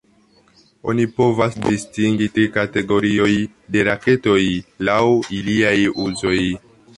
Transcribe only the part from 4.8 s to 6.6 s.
laŭ iliaj uzoj.